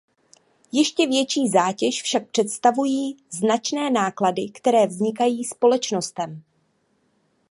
[0.71, 6.43] Ještě větší zátěž však představují značné náklady, které vznikají společnostem.